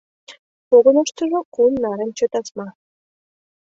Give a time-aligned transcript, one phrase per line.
[0.69, 2.67] Погоныштыжо кум нарынче тасма.